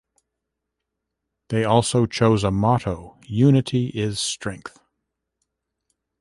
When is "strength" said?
4.19-4.79